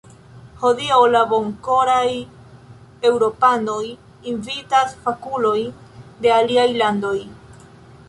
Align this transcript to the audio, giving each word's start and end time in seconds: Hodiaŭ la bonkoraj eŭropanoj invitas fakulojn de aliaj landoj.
Hodiaŭ 0.61 1.01
la 1.15 1.19
bonkoraj 1.33 2.07
eŭropanoj 3.11 3.79
invitas 4.35 4.99
fakulojn 5.07 5.81
de 6.27 6.37
aliaj 6.43 6.69
landoj. 6.83 7.19